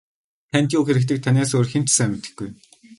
Танд 0.51 0.69
юу 0.77 0.83
хэрэгтэйг 0.85 1.19
танаас 1.23 1.51
өөр 1.57 1.67
хэн 1.71 1.83
ч 1.85 1.89
сайн 1.95 2.09
мэдэхгүй. 2.13 2.49